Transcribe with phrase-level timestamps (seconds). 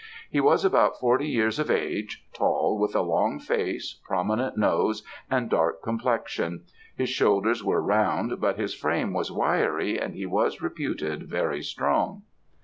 [0.31, 5.47] He was about forty years of age; tall, with a long face, prominent nose, and
[5.47, 6.63] dark complexion;
[6.95, 12.23] his shoulders were round, but his frame was wiry, and he was reputed very strong.